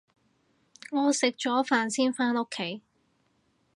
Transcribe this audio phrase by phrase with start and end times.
[0.89, 2.81] 我食咗飯先返屋企